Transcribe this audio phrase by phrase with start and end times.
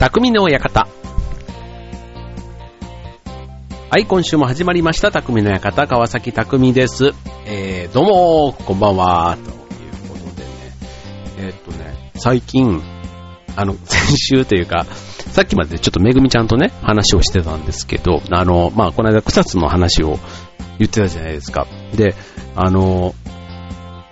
[0.00, 0.88] 匠の館。
[3.90, 7.12] はい、今週も始まりました、匠の館、川崎匠です。
[7.44, 10.48] えー、どうも、こんばんは、ということでね。
[11.36, 12.82] えーっとね、最近、
[13.56, 14.86] あの、 先週というか、
[15.32, 20.18] さっきまでちょっとめぐみちゃんとね、話をしてたんですけど、あの、まあ、この間草津の話を
[20.78, 21.66] 言ってたじゃないですか。
[21.94, 22.14] で、
[22.56, 23.14] あの、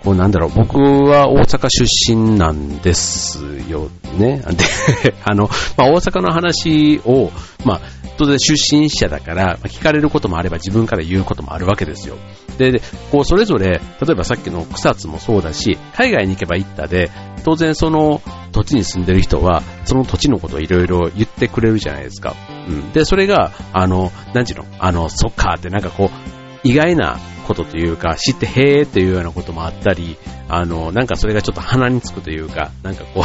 [0.03, 4.41] こうなんだろう、僕は大阪出身なんですよね。
[5.03, 7.31] で、あの、まあ、大阪の話を、
[7.65, 7.81] まあ、
[8.17, 12.15] 当然出身者だから、聞かれることもあれば自分から言うこともあるわけですよ。
[12.57, 12.81] で、
[13.11, 13.79] こう、それぞれ、例
[14.11, 17.11] えばさっきの草津もそうだし、海外に行けば行ったで、
[17.43, 18.21] 当然その
[18.51, 22.35] 土地に住んでる人は、その土地のことをいろいろ言ってくれるじゃないですか。
[22.67, 22.91] うん。
[22.91, 33.23] で、それが、あの、なんちゅうの、あの、そっかってなんかこう、意外なことというか、知ってへーっていうようなこともあったり、あの、なんかそれがちょっと鼻につくというか、なんかこ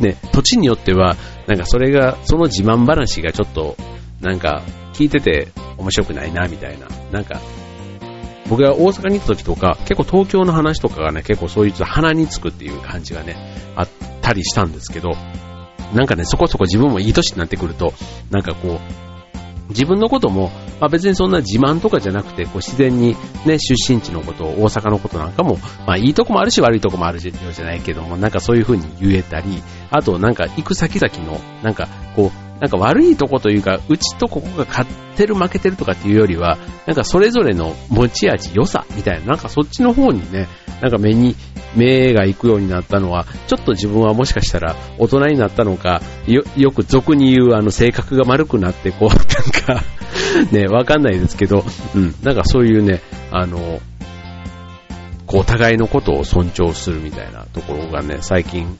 [0.00, 3.76] う、 ね、土地によっては、なんかそれが、その自慢話がちょっと、
[4.20, 4.62] なんか
[4.94, 6.86] 聞いてて面白くないな、みたいな。
[7.12, 7.40] なんか、
[8.48, 13.36] 僕が大阪に行った時とか、結構東京の話とかがね、結構そういう鼻につくっていう感じがね、
[13.76, 13.88] あっ
[14.22, 15.10] たりしたんですけど、
[15.94, 17.92] なんかね、そこそこ自分もいい年になってくると、
[18.30, 19.15] なんかこう、
[19.68, 20.50] 自分のことも、
[20.80, 40.48] まあ、別にそんな自慢とかじゃなくて、こう自然にね、出身地のこと、大阪のことなんかも、まあいいとこもあるし悪いとこもある、ようじゃないけども、なんかそういう風に言えたり、あとなんか行く先々の、なんかこう、なんか悪いとこというか、うちとここが勝ってる負けてるとかっていうよりは、なんかそれぞれの持ち味、良さみたいな、なんかそっちの方にね、
[40.80, 41.36] なんか目に、
[41.74, 49.18] 目が行くようになったのは、ちょっと自分はもしかしたら大人になったのか、よ、よく俗に言うあの性格が丸くなって、こう、 なん
[49.78, 49.84] か、
[50.50, 51.64] ね、わかんないですけど、
[51.94, 53.80] うん、なんかそういうね、あの、
[55.26, 58.78] こう、お互いのことを尊重するみたいなところがね、最近、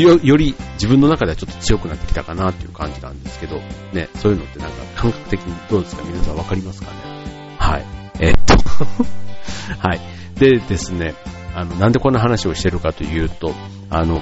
[0.00, 3.56] よ、より自分の中ではちょっと強くなってきたかなっていう感じなんですけど、
[3.92, 6.02] ね、そういうのってなんか感覚的にどうですか？
[6.04, 7.56] 皆さんわかりますかね？
[7.58, 7.84] はい。
[8.20, 8.54] えっと、
[9.86, 10.00] はい。
[10.38, 11.14] でですね、
[11.54, 13.52] あの、なんでこんな話をしてるかというと、
[13.90, 14.20] あの、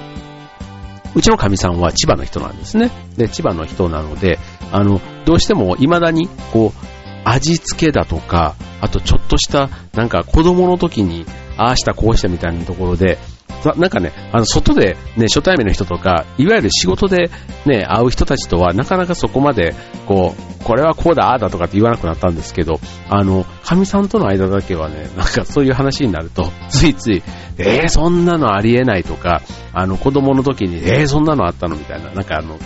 [1.15, 2.89] うちのかみさんは千葉の人なんですね。
[3.17, 4.39] で、千葉の人なので、
[4.71, 6.79] あの、どうしても未だに、こう、
[7.25, 11.25] 味付けだとか、あとちょっとした、なんか子供の時に、
[11.57, 13.17] ああしたこうしたみたいなところで、
[13.77, 17.29] なんかね、あの、外でね、初対面の人とか、いわゆる仕事で
[17.65, 19.75] ね、会う人たちとは、なかなかそこまで、
[20.07, 22.79] こう、これはこうだ、ああだとかって言わなくなったんですけど、
[23.09, 27.23] あの、神さんとの間だけはね、なんかそういう話になると、 ついつい、
[27.57, 29.41] えー、そんなのありえないとか、
[29.73, 32.57] あの、子供の時に、えー、そんなのあったのみたいな、なんかあの、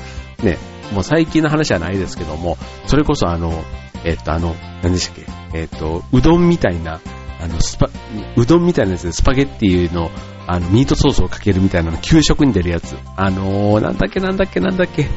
[0.44, 0.58] ね、
[0.94, 3.64] もう最近の話はないですけども、それこそあの、
[4.04, 7.00] えっと、あの、何でしたっけ、えっと、うどんみたいな、
[7.46, 7.90] あの、スパ、
[8.36, 10.10] うどんみたいなやつでスパゲッティの、
[10.48, 12.96] あの、ミートソースをかけるみたいなの、給食に出るやつ。
[13.16, 15.08] あのー、なんだっけなんだっけなんだっけ。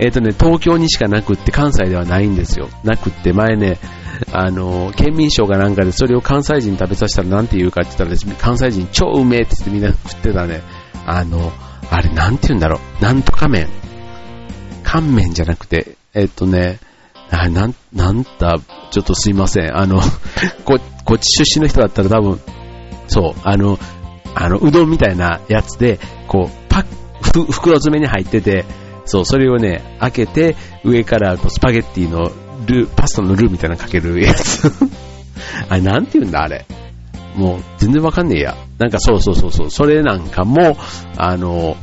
[0.00, 2.68] えっ、とね、東京にしかなくって関西ではないんですよ。
[2.82, 3.78] なくって前ね、
[4.32, 10.62] あのー、県民賞がなんかでそれを関西人に食べさせたらなんて言うかって言ったら、関西人超うめえって言ってみんな食ってたね。
[11.06, 11.52] あの、
[11.90, 13.02] あれなんて言うんだろう。
[13.02, 13.68] なんとか麺。
[14.82, 16.80] 乾麺じゃなくて、えっ、とね、
[17.30, 18.58] あなん、なんだ、
[18.90, 19.76] ちょっとすいません。
[19.76, 20.00] あの、
[20.64, 20.78] こ、
[21.08, 22.40] こっち出身の人だったら多分、
[23.06, 23.78] そう、あの、
[24.34, 26.84] あの、うどんみたいなやつで、こう、パッ、
[27.22, 28.66] ふ、袋詰めに入ってて、
[29.06, 30.54] そう、それをね、開けて、
[30.84, 32.30] 上からこうスパゲッティの
[32.66, 34.70] ルー、パスタのルーみたいなのかけるやつ。
[35.70, 36.66] あれ、なんて言うんだ、あれ。
[37.36, 38.56] もう、全然わかんねえや。
[38.76, 40.76] なんかそうそうそうそう、それなんかも、
[41.16, 41.78] あの、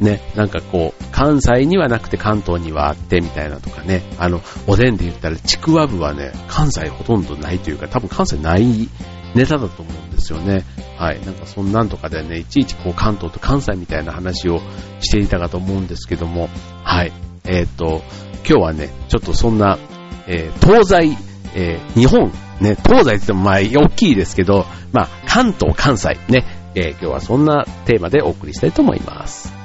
[0.00, 8.88] ね、なんかこう、関西にはなくて関東にはあってみたいなとかね、あの、おでんで言ったらちくわぶはね、関西ほとんどないというか、多分関西ない
[9.34, 10.64] ネタだと思うんですよね。
[10.98, 11.24] はい。
[11.24, 14.60] なんかそんなんとかでね、いちいちこう関東と関西みたいな話を
[15.00, 16.48] していたかと思うんですけども、
[16.82, 17.12] はい。
[17.44, 18.02] えっ、と、
[18.46, 19.78] 今日はね、ちょっとそんな、
[20.26, 21.16] えー東西、
[21.54, 26.44] えー日本、ね、東西って言ってもまあ大きいですけど、まあ関東、関西ね、
[26.74, 29.61] え今日はそんなテーマでお送りしたいと思います。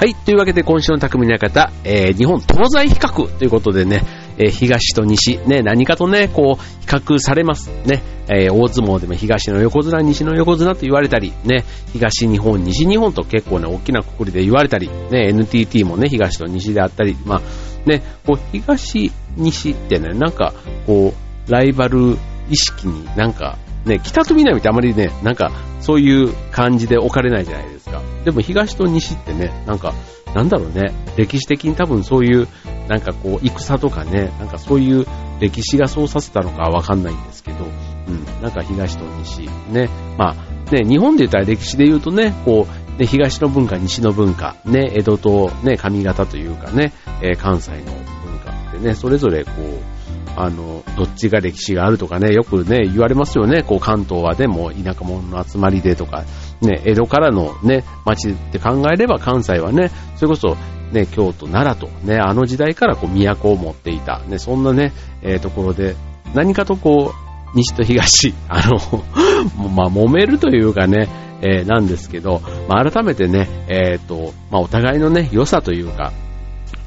[0.00, 0.14] はい。
[0.14, 4.00] というわけで今週の匠の館、えー日本東西比較ということでね、
[4.38, 7.68] えー東と西、ね、何かとね、こう、比較されます。
[7.84, 17.42] ね、えー大相撲でも東の横綱、西の横綱と言われたり、ね、東日本、西日本と結構ね、大きなくくりで言われたり、ね、NTT もね、東と西であったり、まあ、
[17.86, 20.54] ね、こう、東、西ってね、なんか、
[20.86, 21.12] こ
[21.46, 22.16] う、ライバル
[22.48, 27.79] 意識になんか、ね、北と南ってあまりね、なんか、そういう感じで置かれないじゃないですか。
[28.24, 29.94] でも東と西ってね、なんか、
[30.34, 32.48] なんだろうね、歴史的に多分そういう、
[32.88, 35.06] なんかこう、戦とかね、なんかそういう
[35.40, 42.66] 歴史がそうさせたのかわかんないんですけど、うん、なんか東と西、ね、まあ、ね、日本で言ったら歴史で言うとね、こ
[42.96, 46.92] う、ね、東の文化、西の文化、ね、江戸とね、上方というかね、
[47.22, 47.78] えー、関西の
[48.24, 50.00] 文化ってね、それぞれこう、
[50.36, 53.62] あの、どっちが歴史があるとかね、よくね、言われますよね。
[53.62, 56.24] こう、関東はでも田舎者の集まりでとか、
[56.60, 60.56] ね、江戸からのね、町って考えれば関西はね、それこそ、
[60.92, 64.92] ね、京都、奈良と、ね、あの時代からこう、都を持っていた、ね、そんなね、
[65.22, 65.94] えー、ところで、
[66.34, 69.04] 何かとこう、西と東、 あの
[69.70, 71.08] まあ、揉めるというかね、
[71.42, 76.12] えー、なんですけど、まあ、改めてね、えっ、ー、と、まあ、お互いのね、良さというか、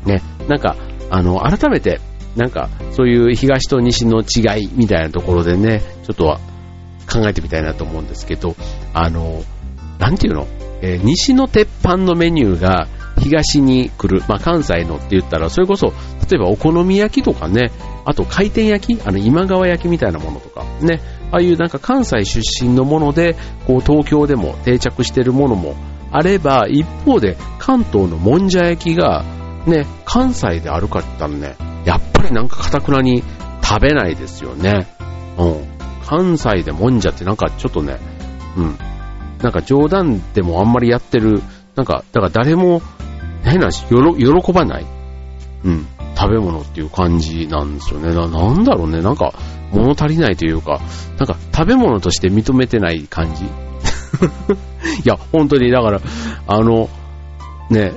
[0.05, 0.75] ね、なんか、
[1.09, 1.99] あの、改めて、
[2.35, 6.39] なんか、そういう東と西の違いみたいなところでね、ちょっと
[7.11, 8.55] 考えてみたいなと思うんですけど、
[8.93, 9.43] あの、
[9.99, 10.47] なんていうの、
[10.81, 12.87] えー、西の鉄板のメニューが
[13.19, 15.87] 東に来る、まあ、関西のって言ったら、それこそ、
[16.29, 17.71] 例えばお好み焼きとかね、
[18.05, 20.99] あと回転焼き、あの今川焼きみたいなものとか、ね、
[21.31, 23.35] ああいうなんか関西出身のもので、
[23.65, 25.75] こう東京でも定着してるものも
[26.11, 29.23] あれば、一方で関東のもんじゃ焼きが、
[29.65, 31.55] ね、関西であるかって言ったらね、
[31.85, 33.23] やっぱりなんかかたくなに
[33.63, 34.87] 食べないですよね。
[35.37, 35.73] うん。
[36.05, 37.97] 関西でもんじゃってなんかちょっとね、
[38.57, 38.77] うん。
[39.43, 41.41] なんか冗談でもあんまりやってる、
[41.75, 42.81] なんか、だから誰も
[43.43, 44.85] 変なし、喜ばない、
[45.65, 45.85] うん、
[46.17, 48.15] 食べ物っていう感じなんですよね。
[48.15, 49.33] ななんだろうね、なんか
[49.71, 50.79] 物足りないというか、
[51.17, 53.43] なんか食べ物として認めてない感じ。
[55.03, 56.01] いや、本当に、だから、
[56.47, 56.89] あの、
[57.69, 57.91] ね、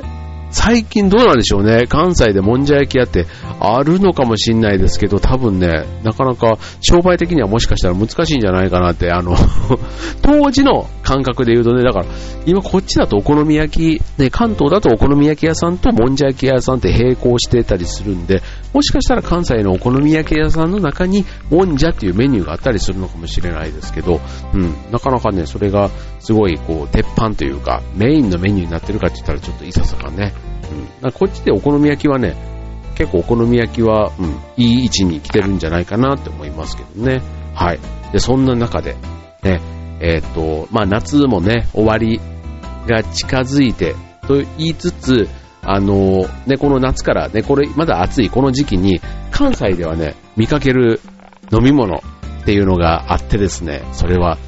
[0.50, 1.86] 最近どうなんでしょうね。
[1.88, 3.26] 関西でもんじゃ焼き屋って
[3.60, 9.36] あるのかもしんないですけど、多分ね、なかなか商売的にはもしかしたら難しいんじゃないかなって、あの
[10.22, 12.06] 当時の感覚で言うとね、だから、
[12.46, 24.20] 今こっちだとお好み焼き、ね、関東だとお好み焼き屋さんともんじゃ焼き屋さんって並行してたりするんで、もしかしたら関西のお好み焼き屋さんの中にもんじゃっていうメニューがあったりするのかもしれないですけど、
[24.54, 25.90] うん、なかなかね、それが
[26.20, 30.32] すごいこう、鉄板というか、メインのメニューになってるかって言ったらちょっといささかね、
[31.02, 32.36] うん、こっちでお好み焼きはね、
[32.94, 37.22] 結構お好み焼きは、うん、いい位置に来てるんじゃないかなって思いますけどね。
[37.54, 37.78] はい。
[38.12, 38.96] で、そんな中で、
[39.42, 39.60] ね、
[40.00, 42.20] えっ、ー、と、まあ夏もね、終わり
[42.86, 43.94] が近づいて、
[44.26, 45.28] と言いつつ、
[45.62, 51.00] あの、ね、この夏からね、これ、まだ暑いこの時期に、関西ではね、見かける
[51.52, 54.38] 飲み物っていうのがあってですね、それは、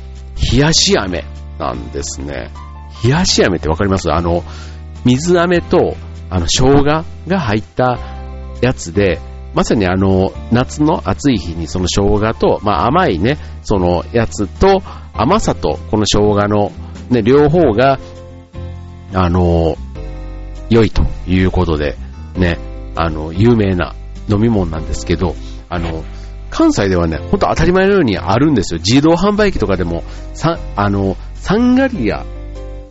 [0.53, 1.25] 冷やし飴
[1.59, 2.50] なんですね。
[3.05, 4.11] 冷やし飴ってわかります？
[4.12, 4.44] あの、
[5.05, 5.97] 水飴と、
[6.30, 7.04] あの、生姜が
[7.40, 7.98] 入った
[8.60, 9.20] やつで、
[9.54, 14.82] まさにあの、夏の暑い日にその生姜と、まあ甘いね、そのやつと、
[15.14, 16.72] 甘さとこの生姜の
[17.10, 17.98] ね、両方が、
[19.14, 19.76] あの、
[20.69, 21.96] 良いということで、
[22.36, 22.58] ね、
[22.94, 23.94] あの、有名な
[24.28, 25.34] 飲み物なんですけど、
[25.69, 26.04] あの、
[26.50, 28.81] 関西ではね、ほんと当たり前のようにあるんですよ。
[28.81, 30.02] 自動販売機とかでも、
[30.34, 32.24] さ、あの、サンガリア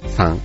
[0.07, 0.39] さん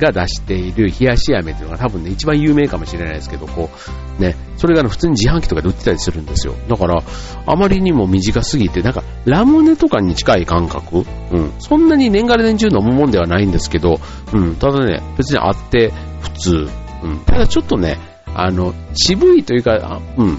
[0.00, 3.70] が出している冷やし飴っていうのが多分ね、一番有名かもしれないですけど、こ
[4.18, 6.54] う、ね、それが、ね、普通に自販機とかで売ってたりするんですよ。
[6.68, 7.02] だから、
[7.46, 11.52] あまりにも短すぎて、なんか、ラムネとかに近い感覚うん。
[11.58, 14.00] そんなに年がら年中飲むもんではないんですけど、
[14.32, 14.56] うん。
[14.56, 16.68] ただね、別にあって普通。
[17.02, 17.18] うん。
[17.26, 17.98] ただちょっとね、
[18.34, 20.38] あの、渋いというか、うん。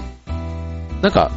[1.00, 1.30] なんか、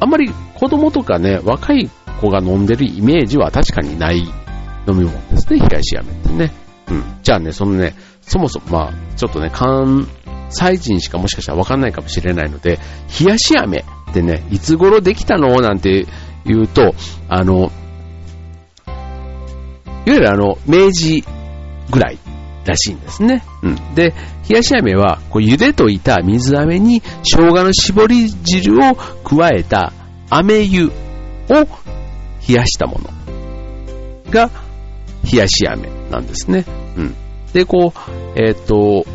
[0.00, 6.59] あんまり子供とかね、若い子が飲んでるイメージは確かにない飲み物ですね、冷やし飴ってね。
[6.90, 7.04] うん。
[7.22, 10.08] じゃあね、そのね、そもそも、まあ、ちょっとね、関
[10.50, 12.78] 西人しかもしかしたらわかんないかもしれないので、
[13.20, 16.06] 冷やし飴ってね、いつ頃できたのなんて
[16.44, 16.94] 言うと、
[17.28, 17.70] あの、
[20.06, 21.24] いわゆるあの、明治
[21.90, 22.18] ぐらい
[22.64, 23.44] らしいんですね。
[23.62, 23.94] うん。
[23.94, 24.14] で、
[24.48, 29.92] 冷やし飴は、こう茹でといた水飴に生姜の絞り汁を加えた
[30.30, 30.90] 飴湯を
[32.48, 33.10] 冷やしたもの
[34.30, 34.50] が
[35.30, 36.64] 冷やし飴なんですね。
[36.96, 37.14] うん。
[37.52, 38.00] で、こう、
[38.36, 39.06] えっ、ー、と、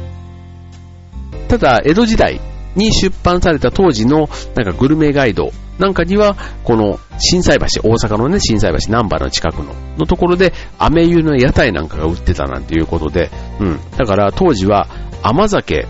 [1.47, 2.41] ただ、江戸時代
[2.75, 13.29] に出版された当時のなんかグルメガイドなんかには、この震災橋、大阪のね、震災橋、南波の近くの、のところで、飴湯の屋台なんかが売ってたなんていうことで、
[13.59, 13.79] うん。
[13.97, 14.87] だから当時は
[15.21, 15.85] 甘酒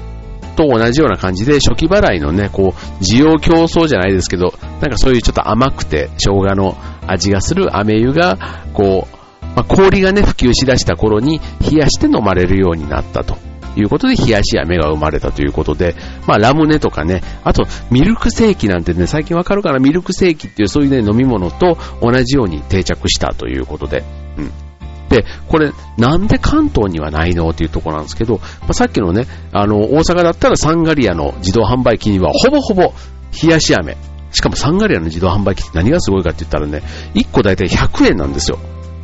[0.56, 6.76] と同じような感じで、初期払いのね、こう、需要競争じゃないですけど、なんかそういうちょっと甘くて、生姜の
[7.06, 8.38] 味がする飴湯が、
[8.74, 9.16] こう、
[9.56, 13.38] まあ、氷がね、普及しだした頃に冷やして飲まれるようになったと
[13.76, 15.96] いうことで冷やし飴が生まれたということで、
[16.28, 19.80] まあラムネとかね、あとミルクセーキなんてね、最近わかるかな？
[19.80, 24.04] ミルクセーキっていうそういうね、飲み物と同じように定着したということで、
[24.38, 24.52] うん。
[25.10, 32.94] で、これ、なんで関東にはないのっていうところなんですけど、まあ、さっきのね、あの、大阪だったらサンガリアの自動販売機にはほぼほぼ
[33.44, 33.96] 冷やし飴。
[34.32, 36.82] しかもサンガリアの自動販売機って何がすごいかって言ったらね、
[37.14, 38.58] 1個だいたい100円なんですよ。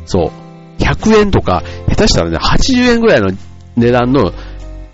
[0.04, 0.41] そう。
[0.84, 3.30] 100円とか、下手したらね、80円ぐらいの
[3.76, 4.32] 値段の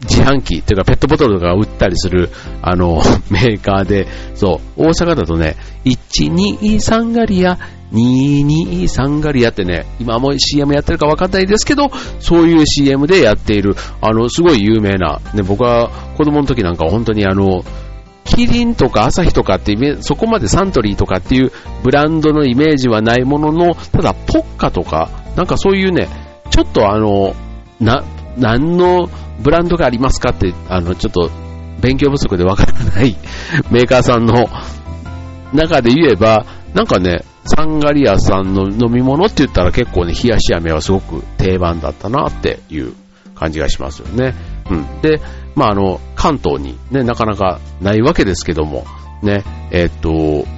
[0.02, 2.30] 自販機っていうかペットボトルとか売ったりする
[2.62, 7.58] あの メーカーで、そう、大阪だとね、123ガリア、
[7.92, 11.90] 223ガリアってね、今も CM やってるか分かんないですけど、
[12.20, 17.64] そういう CM でやっている、あの、すごい有名な、ね、僕は子供の時なんか本当にあの、
[18.24, 21.50] キリンとかアサヒとかってそこまでサントリーとかっていう
[21.82, 26.08] ブランドのイメージはないものの、ただポッカとか、なんかそういうね、
[26.50, 27.32] ちょっとあの、
[27.78, 28.02] な、
[28.36, 29.06] 何の
[29.40, 31.30] ブランドがありますかって、あの、ちょっと
[31.80, 33.16] 勉強不足でわからない
[33.70, 34.48] メーカーさんの
[35.52, 42.94] 中で言えば、なんかね、サンガリアさんの飲み物って言ったら結構ね、冷やし飴はすごく定番だったなっていう
[43.36, 44.34] 感じがしますよね。
[44.68, 45.00] うん。
[45.02, 45.20] で、
[45.54, 48.84] まあ、あの、関東にね、なかなかないわけですけども、
[49.22, 50.48] ね、えー、っと、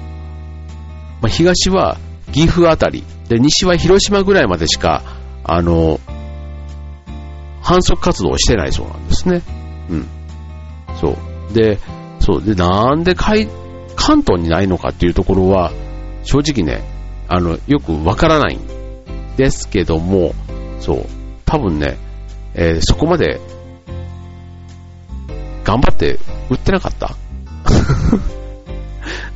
[1.21, 1.97] まあ、東は
[2.31, 5.03] 岐阜あたり、で、西は広島ぐらいまでしか、
[5.43, 5.99] あの、
[7.61, 9.41] 反則活動をしてないそうなんですね。
[9.89, 10.07] うん。
[10.99, 11.53] そう。
[11.53, 11.79] で、
[12.19, 12.43] そう。
[12.43, 13.47] で、なんで関
[14.21, 15.71] 東にないのかっていうところは、
[16.23, 16.83] 正直ね、
[17.27, 18.61] あの、よくわからないん
[19.37, 20.33] ですけども、
[20.79, 21.05] そう。
[21.45, 21.97] 多分ね、
[22.53, 23.39] えー、そこまで、
[25.63, 26.19] 頑張って
[26.49, 27.15] 売ってなかった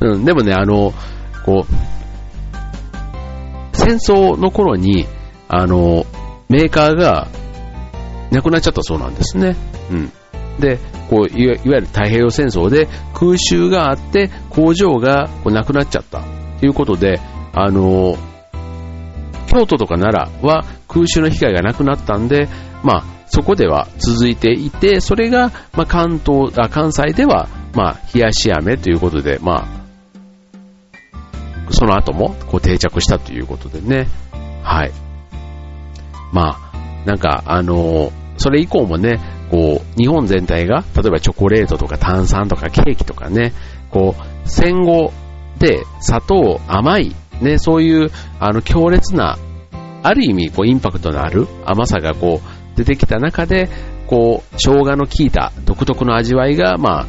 [0.00, 0.92] うん、でもね、あの、
[1.44, 1.95] こう、
[3.86, 5.06] 戦争の頃に、
[5.46, 6.06] あの、
[6.48, 7.28] メーカーが
[8.32, 9.54] なくなっちゃったそうなんですね。
[9.92, 10.12] うん。
[10.58, 10.78] で、
[11.08, 16.24] こういわゆる太平洋戦争で空襲があって工場がこうなくなっちゃった
[16.58, 17.20] ということで、
[17.52, 18.16] あの、
[19.46, 22.48] 京都とか奈良は空襲の被害がなくなったんで、
[22.82, 29.85] まあ、そこでは続いていて、それが、まあ、関東、あ関西では、まあ、冷やし飴ということで、まあ、
[31.70, 34.08] その後もこう定着したということでね。
[34.62, 34.92] はい。
[36.32, 39.20] まあ、なんか、あのー、それ以降もね、
[39.50, 43.52] こう、日本全体が、例えばチョコレートとか炭酸とかケーキとかね、
[43.90, 45.12] こう、戦後
[45.58, 49.38] で砂糖甘い、ね、そういう、あの、強烈な、
[50.02, 53.68] ある意味、こう、インパクトのある甘さがこう、出てきた中で、
[54.06, 57.06] こう、生姜の効いた独特の味わいが、まあ、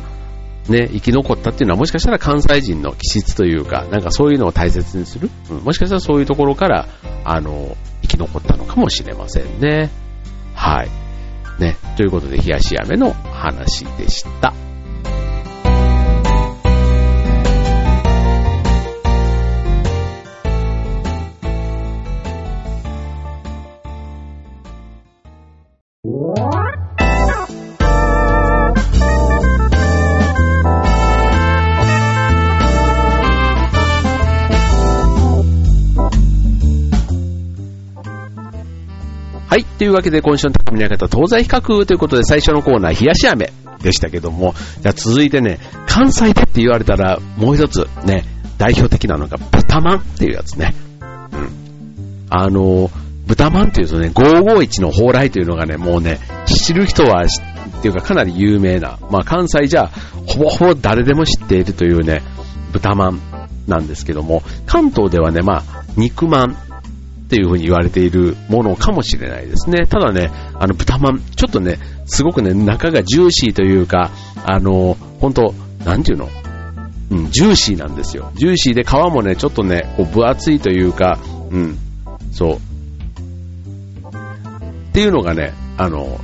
[0.71, 6.88] ね、生き残ったっていうのはもしかしたら関西人の気質というか、なんかそういうのを大切にする、うん、もしかしたらそういうところから、
[7.24, 9.89] あの、生き残ったのかもしれませんね。
[10.53, 10.89] はい。
[11.59, 14.53] ね、ということで、冷やし飴の話でした。
[39.77, 48.25] というわけで、今週の高見の方、東西比較ということで、最初のコーナー、冷やし飴でしたけども、じゃあ続いてね、関西でって言われたら、もう一つ、ね、
[48.57, 50.74] 代表的なのが、豚まんっていうやつね。
[51.31, 51.50] うん。
[52.29, 52.89] あの、
[53.27, 59.91] 豚まんっていうとね、551の蓬莱というのがね、もうね、知る人は、っていうかかなり有名な、まあ関西じゃ、
[60.25, 62.24] ほぼほぼ誰でも知っているというね、
[62.72, 63.19] 豚まん
[63.67, 65.63] なんですけども、関東ではね、まあ、
[65.96, 66.57] 肉まん
[67.27, 69.86] っていう風に言われているものかもしれないですね。
[69.86, 74.12] ただね、あの豚まん、ちょっとね、すごくね、中がジューシーというか、
[74.46, 75.53] あの、本当
[75.84, 76.29] なんていうの？
[77.12, 78.31] うん、ジューシーなんですよ。
[78.36, 81.19] ジューシーで皮もね、ちょっとね、こう分厚いというか、
[81.51, 81.77] うん、
[82.31, 82.55] そう。
[82.55, 82.60] っ
[84.93, 86.19] ていうのがね、あの、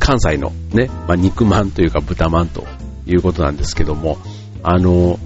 [0.00, 2.64] 関西のね、まあ、肉まんというか豚まんと
[3.06, 4.18] いうことなんですけども、
[4.62, 5.18] あの、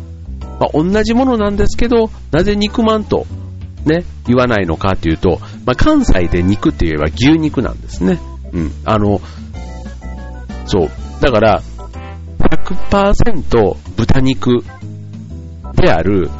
[0.60, 3.26] まあ、同じものなんですけど、なぜ肉まんと
[3.84, 8.18] ね、言わないのかというと、まあ、関西で肉って言えば牛肉なんですね。
[8.52, 8.72] うん。
[8.84, 9.20] あの、
[10.66, 10.90] そう。
[11.20, 11.62] だから、
[12.38, 14.64] 100%豚肉
[15.76, 16.30] である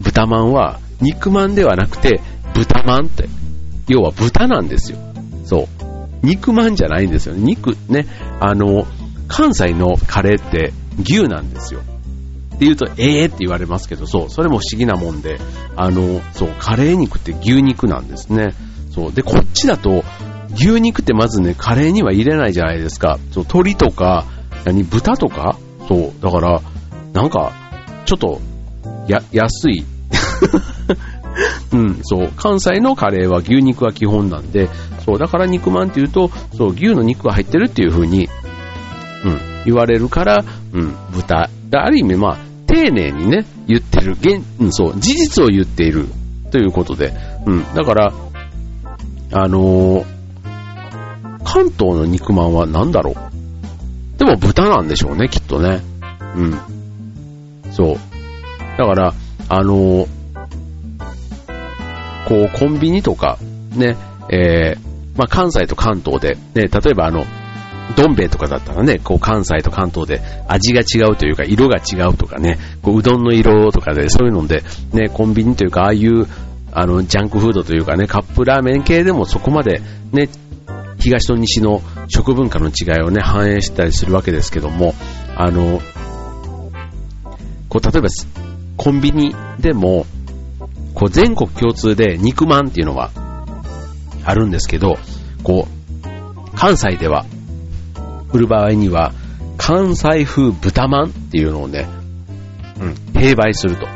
[0.00, 2.20] 豚まんは肉まんではなくて
[2.54, 3.28] 豚まんって、
[3.88, 4.98] 要は豚なんですよ。
[5.44, 5.66] そう。
[6.22, 7.42] 肉まんじゃないんですよね。
[7.42, 8.06] 肉ね、
[8.40, 8.86] あの、
[9.28, 11.80] 関西のカレーって牛なんですよ。
[12.56, 15.38] って言うと、ええー、って言われますけど、そう、それも不思議なもんで、
[15.76, 18.54] あの、そう、カレー肉って牛肉なんですね。
[18.90, 20.04] そう、で、こっちだと、
[20.54, 23.18] 牛肉ってまずね、カレーには入れないじゃないですか。
[23.30, 24.24] そう、鶏とか、
[24.64, 25.58] 何、豚とか？
[25.86, 26.62] そう、だから、
[27.12, 27.52] なんか、
[28.06, 28.40] ちょっと、
[29.06, 29.84] や、安い。
[31.72, 34.70] うん、そう、関西のカレーは牛肉が基本なんで、
[35.04, 38.30] そう、だから肉まんって言うと、そう、牛の肉が入ってるっていう風に、
[39.24, 41.50] うん、言われるから、うん、豚。
[41.72, 42.38] ある意味、まあ、
[42.76, 46.06] 丁寧にね、言ってる、現、うん、そう、事実を言っている
[46.50, 47.14] ということで、
[47.46, 48.12] うん、だから、
[49.32, 50.04] あのー、
[51.42, 55.80] 関東の肉まんは何だろうでも豚なんでしょうね、きっとね。
[56.36, 57.72] うん。
[57.72, 57.96] そう。
[58.76, 59.14] だから、
[59.48, 60.08] あのー、
[62.28, 63.38] こう、コンビニとか、
[63.74, 63.96] ね、
[64.30, 64.78] えー、
[65.16, 67.24] まあ、関西と関東で、ね、例えばあの、
[67.94, 74.62] どん兵衛とかだったらね、こう関西と関東で味が違うというか色が違うとかね、こううどんの色とかでそういうので、
[74.92, 76.26] ね、コンビニというかああいう
[76.72, 79.80] あのジャンクフードというかね、カップラーメン系でもそこまで
[80.12, 80.28] ね、
[80.98, 84.94] 東と西の食文化の違いをね、反映したりするわけですけども、
[85.36, 85.80] あの、
[87.68, 88.08] こう例えば
[88.76, 90.06] コンビニでも、
[90.94, 93.10] こう全国共通で肉まんっていうのは
[94.24, 94.98] あるんですけど、
[95.42, 97.26] こう、関西では
[98.32, 99.12] 売る場合には、
[99.56, 101.88] 関西風豚まんっていうのをね、
[102.80, 103.86] うん、併売すると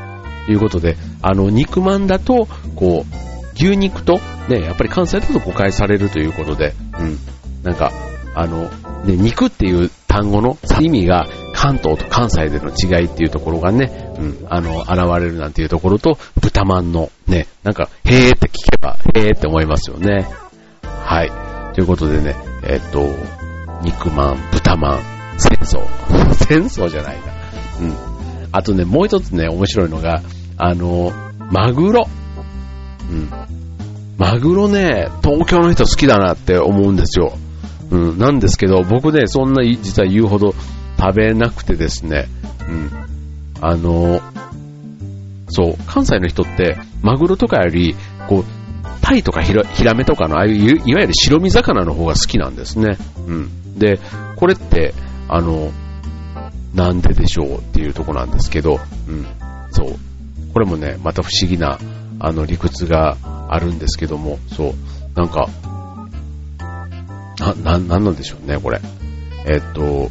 [0.51, 3.21] いうことで、あの、肉まんだと、こう、
[3.55, 7.19] 牛肉と、ね、やっぱり関西だと誤解されるということで、うん、
[7.63, 7.93] なんか、
[8.35, 8.71] あの、
[9.05, 14.91] ね、肉っていう単語の意味が関東と関西での違いっていうところがね、うん、あの、現
[15.23, 20.27] れるなんていうところと、豚まんのね、なんか、へーって聞けば、へーって思いますよね。
[20.83, 21.31] はい。
[21.75, 23.01] ということでね、えっと、
[23.83, 25.01] 肉まん、豚まん、
[25.39, 25.83] 戦争。
[26.35, 27.23] 戦争じゃないな。
[27.81, 27.95] うん。
[28.53, 30.23] あとね、もう一つね、面白いのが、
[30.57, 31.13] あの、
[31.51, 32.09] マグロ。
[33.11, 33.31] うん。
[34.19, 37.33] マグロね、東京の人好きだなって思うんですよ。
[37.91, 38.19] うん。
[38.19, 40.55] なんですけど、僕ね、そんな実は言うほど
[40.99, 42.29] 食べなくてですね、
[42.69, 42.91] うん。
[43.61, 44.21] あの、
[45.49, 47.95] そう、関西の人って、マグロとかより、
[48.29, 48.45] こう、
[49.01, 52.97] タイとかヒラヒラメとかの、ああいう、いわゆる白身魚の方が好きなんですね。
[53.27, 53.51] うん。
[53.77, 53.99] で、
[54.37, 54.95] これって、
[55.29, 55.71] あの、
[56.75, 58.79] なんででしょうっていうとこなんですけど、
[59.09, 59.27] うん、
[59.71, 59.97] そう。
[60.53, 61.79] これもね、また不思議な、
[62.19, 63.17] あの、理屈が
[63.49, 64.75] あるんですけども、そう。
[65.15, 65.49] なんか、
[67.39, 68.81] な、な、なんなんでしょうね、これ。
[69.47, 70.11] えっと、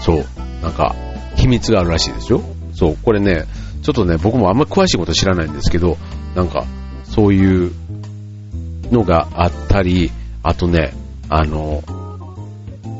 [0.00, 0.24] そう。
[0.62, 0.94] なんか、
[1.36, 2.42] 秘密があるらしいですよ。
[2.74, 2.96] そう。
[3.02, 3.44] これね、
[3.82, 5.96] ちょっとね、僕もあんま詳しいこと知らないんですけど、
[6.34, 6.64] なんか、
[7.04, 7.72] そういう
[8.90, 10.10] のがあったり、
[10.42, 10.92] あとね、
[11.30, 11.82] あの、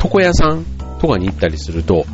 [0.03, 0.65] 床屋さん
[1.01, 2.07] とかに行ったりすると、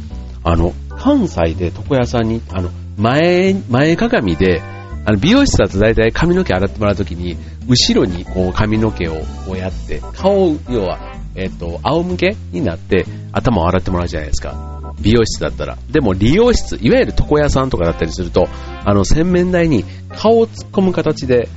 [0.43, 4.63] あの、関西で床屋さんに、あの、前、前鏡で、
[5.05, 7.37] あの、美容室だと大体髪の毛洗ってもらうときに、
[7.69, 10.99] 後ろにこう髪の毛をこうやって、顔を、要は、
[11.35, 14.95] えっ、と、仰向けになって頭を洗ってもらうじゃないですか。
[15.01, 15.77] 美容室だったら。
[15.91, 18.49] でも理容室、いわゆる床屋さんとかだったりすると、
[18.85, 21.49] あの、洗面台に顔を突っ込む形で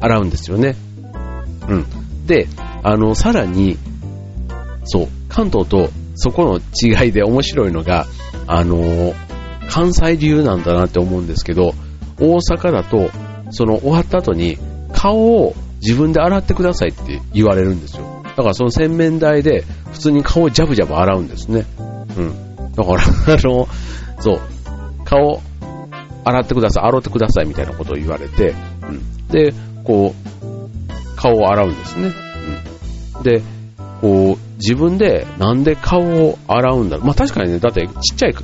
[0.00, 0.76] 洗うんですよね。
[1.68, 1.86] うん。
[2.26, 2.48] で、
[2.82, 3.78] あの、さらに、
[4.84, 8.06] そう、関東とそこの違いで面白いのが、
[8.46, 9.14] あの、
[9.68, 11.74] 関西流なんだなって思うんですけど、
[12.18, 13.10] 大阪だと、
[13.50, 14.58] その終わった後に
[14.92, 18.22] 顔を自分で洗ってくださいって言われるんですよ。
[18.24, 21.64] だからその洗面台で普通に顔をジャブジャブ洗うんですね。
[21.78, 22.72] うん。
[22.74, 23.02] だから、
[23.34, 23.68] あの、
[24.20, 24.40] そう、
[25.04, 25.40] 顔
[26.24, 28.54] 洗ってください、洗ってくださいみたいなことを言われて、
[28.88, 29.28] うん。
[29.28, 29.52] で、
[29.84, 32.29] こう、顔を洗うんですね。
[33.22, 33.42] で、
[34.00, 37.06] こう、自分でなんで顔を洗うんだろう。
[37.06, 38.34] まあ確かにね、だってちっちゃい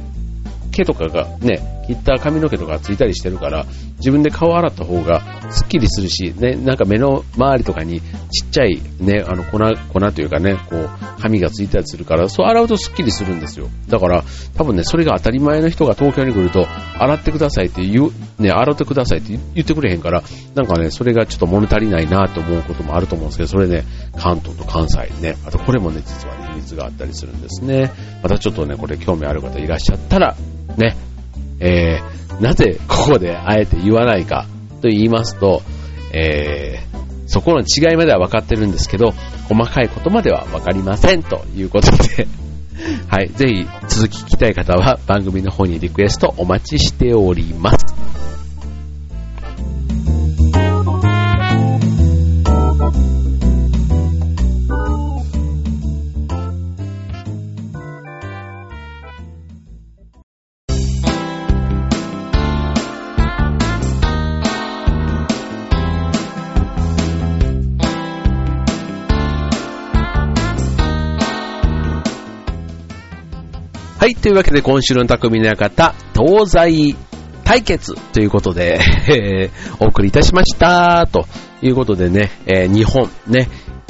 [0.72, 3.66] 毛とかがね、切った髪の毛とかついたりしてるから、
[3.98, 9.58] 自分で顔洗った方がスッキリするし、ね、なんか目の周りとかにちっちゃいね、あの粉、
[9.92, 10.88] 粉というかね、こう、
[11.20, 13.68] 髪がついたりするから、そう洗うとスッキリするんですよ。
[13.88, 14.24] だから、
[14.56, 16.66] 多分ね、それが当たり前の人が東京に来ると、
[16.98, 20.22] 洗ってくださいって言う、ね、洗ってくださいって言ってくれへんから、
[20.54, 23.84] なんかね、それがちょっと物足りないなと思うこともあると思うんですけど、それね、
[24.16, 27.92] 関東と関西ね、あとこれもね、実はね、秘密があったりするんですね。
[28.22, 30.36] またちょっとね、これ興味ある方いらっしゃったら、
[30.76, 30.96] ね、
[31.60, 34.46] えー、なぜここであえて言わないか
[34.82, 35.62] と言いますと、
[36.12, 39.12] えー、そこの違いまでは分かってるんですけど、
[39.48, 42.26] 細かいことまでは分かりませんということで
[43.08, 48.15] はい、ぜひ続き聞きたい方は番組の方にリクエストお待ちしております。
[74.06, 76.94] はい、というわけで今週の匠の館、東西
[77.42, 78.78] 対決ということで、
[79.10, 81.08] えー、お送りいたしました。
[81.10, 81.26] と
[81.60, 83.48] いうことでね、えー日本、ね、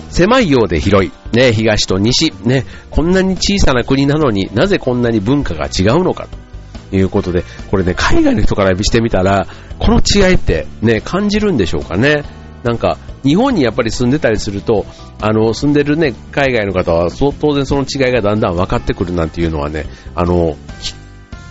[0.08, 6.28] 狭いようで広い、ね、東と西、ね、こんなに小さな国なのになぜこんなに文化が違うのか
[6.90, 9.46] ということで、これね、海外の人からしてみたら、
[9.78, 12.24] この違いってね、感じるんでしょうかね。
[12.66, 14.84] なんか、日本にやっぱり住んでたりすると、
[15.20, 20.94] あの、住んでるね、海外の方は、そ当然その違いがだんだん分かってくるなんていうのはね、あの、聞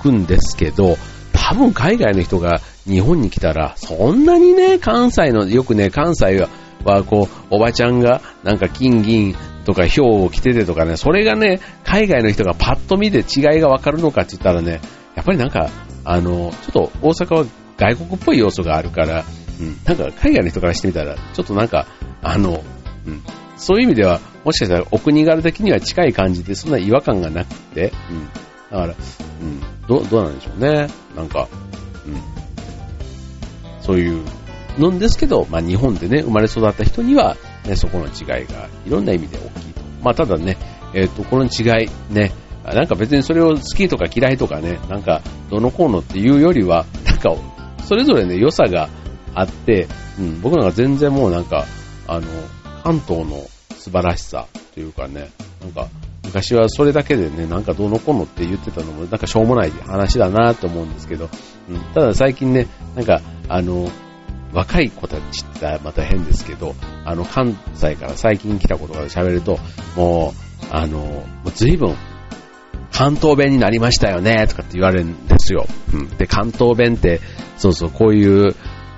[0.01, 0.97] くんですけど、
[1.32, 6.49] 多分海外の人が日本に来たら、そんなにね、関西の、よくね、関西は、
[6.84, 14.82] はこう、おばちゃんが、なんか金銀とか票を着ててとかね、それがね、海外の人がパッと見て違いが分かるのかって言ったらね、
[15.15, 15.69] やっぱりなんか、
[16.04, 17.45] あの、ちょっと大阪は
[17.78, 19.23] 外国っぽい要素があるから、
[19.60, 21.88] うん、なんか海外の人からしてみたら、ちょっとなんか、
[22.22, 22.63] あの、
[23.06, 23.22] うん、
[23.58, 28.26] そういう意味では、もしかしたらお国柄的には近い感じで、そんな違和感がなくて、うん、
[28.72, 30.88] だから、うん、どう、どうなんでしょうね。
[31.15, 31.48] なんか、
[32.06, 32.22] うん、
[33.82, 34.24] そういう
[34.78, 39.82] のですけど、まあ日本でね、生まれ育った人には、ね、そこの違いがいろんな意味で大きいと。
[40.04, 40.58] まあただね、
[40.94, 42.32] えっ、と、この違い、ね、
[42.63, 47.36] なんか別にそれを好きとか嫌いとかね、なんかどのこうのっていうよりは、なんか、
[47.84, 48.89] それぞれね、良さが
[49.36, 49.88] あって、
[50.19, 51.65] うん、僕なんか全然もうなんか、
[52.08, 52.28] あの、
[52.84, 53.45] 関東の
[53.78, 55.30] 素晴らしさというかね、
[55.62, 55.88] なんか、
[56.24, 61.30] 昔はそれだけでね、なんかどうのこうのって言ってたのも、なんかしょうもない話だなと思うんですけど、
[61.69, 63.89] うん、ただ最近ね、なんか、あの、
[64.54, 69.60] 若い子たちってまた変ですけど、あの、関西から最近来たことから喋ると、
[69.95, 71.95] もう、あの、もう随分、
[72.91, 75.67] 関東弁になりましたよね、とかって言われるんですよ。
[75.93, 76.10] うん。
[76.17, 77.19] で、関東弁って、
[77.58, 78.56] そうそう、こういう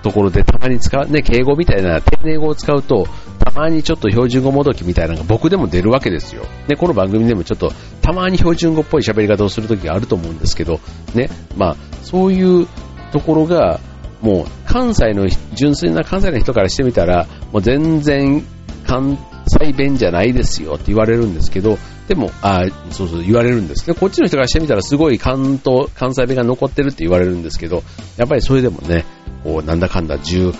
[0.07, 3.07] ところでたまに使う、ね、敬語みたいな丁寧語を使うと、
[3.39, 6.45] たまにちょっと標準語もどきみたいなのが僕でも出るわけですよ。
[6.67, 10.79] で、この番組でもちょっと、たまに標準語っぽい喋り方をするときがあると思うんですけど、
[11.13, 12.67] ね、まあ、そういう
[13.11, 13.81] ところが、
[14.21, 18.45] もう、関西の、純粋な関西の人からしてみたら、もう全然、
[18.87, 19.17] 関
[19.47, 23.93] 西弁じゃないですよって言われるんですけど、でも、あそうそう言われるんですね。
[23.93, 27.83] こっちの人からしてみたらすごい関東、関西弁が残ってるって言われるんですけど、
[28.15, 29.03] やっぱりそれでもね、
[29.43, 30.53] こう、なんだかんだ18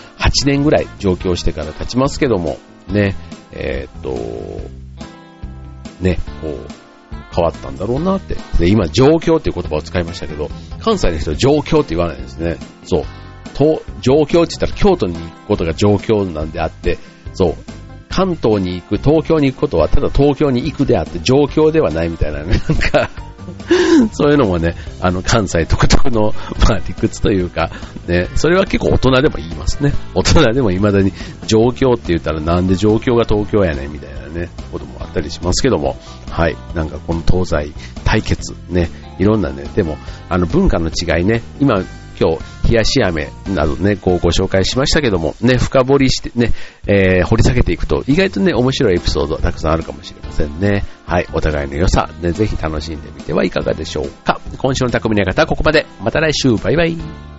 [0.46, 3.16] 年ぐらい上京してから経ちますけども、ね、
[3.52, 4.14] えーっと、
[6.02, 6.68] ね、こう、
[7.34, 8.36] 変わったんだろうなって。
[8.60, 12.58] で、今、状況っていう言葉を使いましたけど、関西の人は状況って言わないですね。
[12.84, 13.04] そう。
[13.54, 16.98] と、状況って言ったら京都に行くことが状況なんであって、
[17.34, 17.56] そう。
[18.10, 23.10] 関東に行く、東京に行くことはただ東京に行くであって状況ではないみたいなね、なんか、
[24.12, 26.34] そういうのもね、あの、関西独特の、
[26.70, 27.70] まあ、理屈というか、
[28.08, 29.94] ね、それは結構大人でも言いますね。
[30.14, 31.12] 大人でも未だに、
[31.48, 35.98] 状況って言ったらなんで状況が東京やねんみたいなね、こともあったりしますけども、
[36.30, 39.98] はい、なんかこの東西対決、ね、いろんなね、でも、
[40.30, 41.84] あの、文化の違いね、今、
[42.20, 46.52] 今日、冷やし飴などね、こうご紹介しましたけども、ね、深掘りしてね、
[46.86, 50.84] えー掘り下げていくと、意外とね、面白いエピソードたくさんあるかもしれませんね。
[51.06, 54.40] はい、お互いの良さ、ね、ぜひ楽しんでみてはいかがでしょうか。
[54.58, 55.86] 今週の匠の方はここまで。
[56.02, 57.37] また来週、バイバイ。